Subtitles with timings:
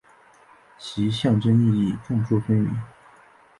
[0.79, 2.71] 其象征意义众说纷纭。